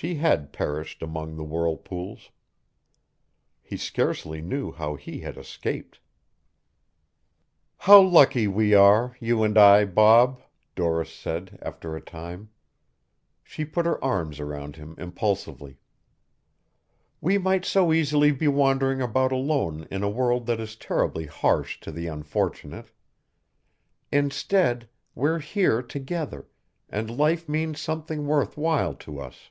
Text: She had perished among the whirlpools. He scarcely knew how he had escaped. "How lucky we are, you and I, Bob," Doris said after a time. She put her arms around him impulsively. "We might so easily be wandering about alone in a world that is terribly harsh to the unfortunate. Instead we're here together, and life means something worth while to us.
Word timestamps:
She 0.00 0.14
had 0.14 0.50
perished 0.54 1.02
among 1.02 1.36
the 1.36 1.44
whirlpools. 1.44 2.30
He 3.60 3.76
scarcely 3.76 4.40
knew 4.40 4.72
how 4.72 4.94
he 4.94 5.20
had 5.20 5.36
escaped. 5.36 6.00
"How 7.76 8.00
lucky 8.00 8.46
we 8.46 8.72
are, 8.72 9.14
you 9.20 9.42
and 9.42 9.58
I, 9.58 9.84
Bob," 9.84 10.40
Doris 10.74 11.12
said 11.12 11.58
after 11.60 11.94
a 11.96 12.00
time. 12.00 12.48
She 13.44 13.62
put 13.66 13.84
her 13.84 14.02
arms 14.02 14.40
around 14.40 14.76
him 14.76 14.94
impulsively. 14.96 15.76
"We 17.20 17.36
might 17.36 17.66
so 17.66 17.92
easily 17.92 18.32
be 18.32 18.48
wandering 18.48 19.02
about 19.02 19.32
alone 19.32 19.86
in 19.90 20.02
a 20.02 20.08
world 20.08 20.46
that 20.46 20.60
is 20.60 20.76
terribly 20.76 21.26
harsh 21.26 21.78
to 21.80 21.92
the 21.92 22.06
unfortunate. 22.06 22.90
Instead 24.10 24.88
we're 25.14 25.40
here 25.40 25.82
together, 25.82 26.46
and 26.88 27.14
life 27.18 27.46
means 27.50 27.82
something 27.82 28.26
worth 28.26 28.56
while 28.56 28.94
to 28.94 29.20
us. 29.20 29.50